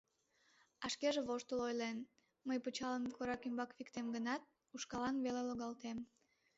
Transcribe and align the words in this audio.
А 0.83 0.85
шкеже 0.93 1.21
воштыл 1.27 1.59
ойлен: 1.67 1.97
«Мый 2.47 2.57
пычалым 2.63 3.03
корак 3.15 3.41
ӱмбак 3.47 3.71
виктем 3.77 4.07
гынат, 4.15 4.41
ушкаллан 4.75 5.15
веле 5.25 5.41
логалтем». 5.49 5.97